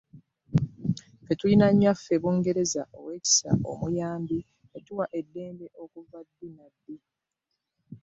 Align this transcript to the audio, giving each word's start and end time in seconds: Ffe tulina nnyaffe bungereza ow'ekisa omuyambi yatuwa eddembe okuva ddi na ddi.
Ffe 1.23 1.33
tulina 1.39 1.67
nnyaffe 1.71 2.13
bungereza 2.21 2.81
ow'ekisa 2.97 3.49
omuyambi 3.71 4.39
yatuwa 4.71 5.05
eddembe 5.19 5.65
okuva 5.83 6.19
ddi 6.27 6.47
na 6.57 6.65
ddi. 6.73 6.95